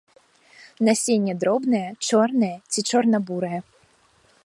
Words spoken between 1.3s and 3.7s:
дробнае, чорнае ці чорна-бурае.